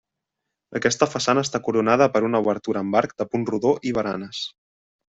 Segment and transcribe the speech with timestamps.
[0.79, 4.45] Aquesta façana està coronada per una obertura amb arc de punt rodó i baranes.